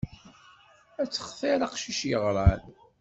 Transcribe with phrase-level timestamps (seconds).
[1.01, 2.61] Ad textiṛ aqcic yeɣran.